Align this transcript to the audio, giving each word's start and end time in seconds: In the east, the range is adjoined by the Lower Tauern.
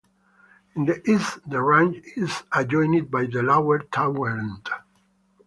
In 0.73 0.85
the 0.85 1.07
east, 1.07 1.47
the 1.47 1.61
range 1.61 2.01
is 2.15 2.41
adjoined 2.51 3.11
by 3.11 3.25
the 3.27 3.43
Lower 3.43 3.77
Tauern. 3.81 4.63